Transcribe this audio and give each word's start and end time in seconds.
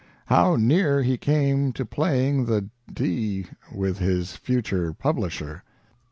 How 0.25 0.55
near 0.55 1.03
he 1.03 1.15
came 1.15 1.73
to 1.73 1.85
playing 1.85 2.45
the 2.45 2.67
d 2.91 3.45
with 3.71 3.99
his 3.99 4.35
future 4.35 4.93
publisher." 4.93 5.61